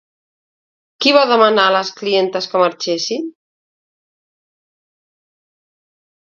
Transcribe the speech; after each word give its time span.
Qui 1.05 1.11
va 1.17 1.25
demanar 1.31 1.65
a 1.65 1.73
les 1.75 1.91
clientes 1.99 2.49
que 2.55 2.63
marxessin? 2.63 3.29